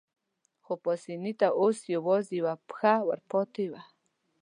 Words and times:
خو 0.63 0.73
پاسیني 0.83 1.33
ته 1.39 1.47
اوس 1.61 1.79
یوازې 1.95 2.33
یوه 2.39 2.53
پښه 2.67 2.93
ورپاتې 3.09 3.65
وه. 3.71 3.81